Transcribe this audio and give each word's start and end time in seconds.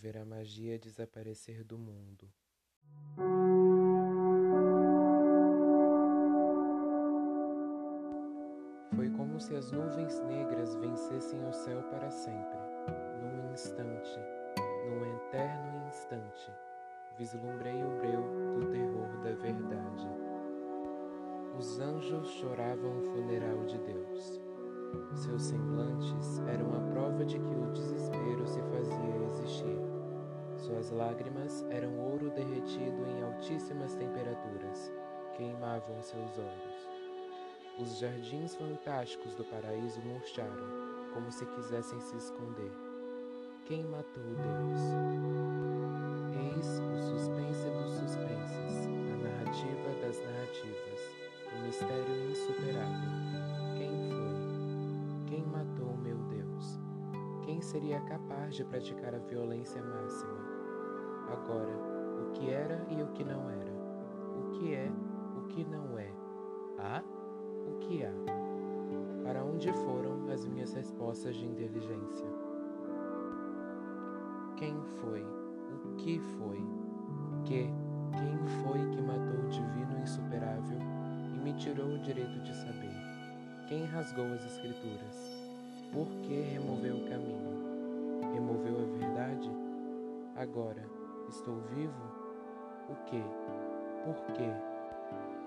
ver 0.00 0.16
a 0.16 0.24
magia 0.24 0.78
desaparecer 0.78 1.64
do 1.64 1.76
mundo. 1.76 2.28
Foi 8.94 9.10
como 9.10 9.40
se 9.40 9.54
as 9.56 9.72
nuvens 9.72 10.20
negras 10.20 10.74
vencessem 10.76 11.44
o 11.46 11.52
céu 11.52 11.82
para 11.90 12.10
sempre, 12.10 12.58
num 13.20 13.52
instante, 13.52 14.18
num 14.86 15.16
eterno 15.16 15.88
instante. 15.88 16.52
Vislumbrei 17.18 17.82
o 17.82 17.98
breu 17.98 18.22
do 18.54 18.70
terror 18.70 19.20
da 19.22 19.32
verdade. 19.32 20.08
Os 21.58 21.80
anjos 21.80 22.28
choravam 22.30 23.00
o 23.00 23.02
funeral 23.02 23.64
de 23.64 23.78
Deus. 23.78 24.40
Seus 25.14 25.42
semblantes 25.42 26.38
Suas 30.78 30.90
lágrimas 30.90 31.66
eram 31.70 31.98
ouro 31.98 32.30
derretido 32.30 33.04
em 33.08 33.24
altíssimas 33.24 33.96
temperaturas, 33.96 34.92
queimavam 35.36 36.00
seus 36.00 36.38
olhos. 36.38 36.88
Os 37.80 37.98
jardins 37.98 38.54
fantásticos 38.54 39.34
do 39.34 39.42
paraíso 39.42 40.00
murcharam, 40.02 41.10
como 41.12 41.32
se 41.32 41.44
quisessem 41.46 42.00
se 42.00 42.16
esconder. 42.16 42.70
Quem 43.64 43.82
matou 43.86 44.22
Deus? 44.22 44.80
Eis 46.46 46.78
o 46.78 46.96
suspense 47.08 47.68
dos 47.70 47.90
suspenses, 47.94 48.86
a 48.86 49.16
narrativa 49.16 50.00
das 50.00 50.20
narrativas, 50.20 51.00
o 51.56 51.66
mistério 51.66 52.30
insuperável. 52.30 53.10
Quem 53.76 53.90
foi? 54.10 55.26
Quem 55.26 55.44
matou 55.44 55.96
meu 55.96 56.18
Deus? 56.28 56.78
Quem 57.44 57.60
seria 57.60 58.00
capaz 58.02 58.54
de 58.54 58.64
praticar 58.64 59.12
a 59.12 59.18
violência 59.18 59.82
máxima? 59.82 60.57
Agora, 61.32 61.72
o 62.22 62.32
que 62.32 62.50
era 62.50 62.86
e 62.88 63.02
o 63.02 63.06
que 63.08 63.24
não 63.24 63.50
era? 63.50 63.72
O 64.36 64.50
que 64.52 64.74
é, 64.74 64.90
o 65.36 65.42
que 65.48 65.64
não 65.64 65.98
é? 65.98 66.10
Há? 66.78 67.02
O 67.66 67.78
que 67.80 68.04
há? 68.04 68.12
Para 69.24 69.44
onde 69.44 69.72
foram 69.72 70.30
as 70.32 70.46
minhas 70.46 70.72
respostas 70.72 71.36
de 71.36 71.46
inteligência? 71.46 72.26
Quem 74.56 74.74
foi? 75.00 75.22
O 75.22 75.96
que 75.96 76.18
foi? 76.18 76.64
Que? 77.44 77.70
Quem 78.12 78.38
foi 78.62 78.78
que 78.90 79.02
matou 79.02 79.44
o 79.44 79.48
divino 79.48 80.02
insuperável 80.02 80.78
e 81.34 81.38
me 81.38 81.52
tirou 81.54 81.88
o 81.88 81.98
direito 81.98 82.40
de 82.42 82.54
saber? 82.54 82.94
Quem 83.68 83.84
rasgou 83.84 84.24
as 84.32 84.44
escrituras? 84.44 85.46
Por 85.92 86.06
que 86.22 86.40
removeu 86.40 86.96
o 86.96 87.08
caminho? 87.08 88.32
Removeu 88.32 88.76
a 88.82 88.98
verdade? 88.98 89.50
Agora, 90.36 90.97
estou 91.28 91.60
vivo? 91.74 92.02
O 92.88 92.94
que? 93.04 93.22
Por 94.04 94.16
quê? 94.34 94.50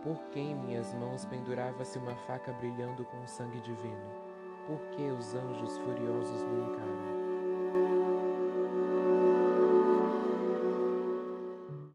Por 0.03 0.17
que 0.29 0.39
em 0.39 0.55
minhas 0.55 0.93
mãos 0.95 1.25
pendurava-se 1.25 1.97
uma 1.97 2.15
faca 2.27 2.53
brilhando 2.53 3.03
com 3.05 3.21
o 3.21 3.27
sangue 3.27 3.59
divino? 3.61 4.11
Por 4.67 4.79
que 4.91 5.03
os 5.03 5.35
anjos 5.35 5.77
furiosos 5.79 6.43
me 6.43 6.61
encaram? 6.61 7.10